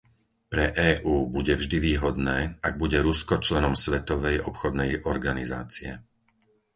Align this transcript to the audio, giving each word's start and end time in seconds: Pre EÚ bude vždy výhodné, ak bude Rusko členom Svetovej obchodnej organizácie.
Pre 0.51 0.65
EÚ 0.91 1.15
bude 1.35 1.53
vždy 1.57 1.77
výhodné, 1.87 2.37
ak 2.67 2.73
bude 2.81 2.97
Rusko 3.07 3.35
členom 3.45 3.73
Svetovej 3.83 4.37
obchodnej 4.49 4.91
organizácie. 5.13 5.91